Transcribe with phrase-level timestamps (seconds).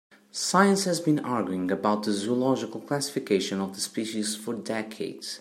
[0.47, 5.39] Science has been arguing about the zoological classification of the species for decades.